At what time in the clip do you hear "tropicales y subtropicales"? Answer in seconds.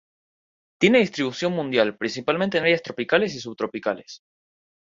2.81-4.23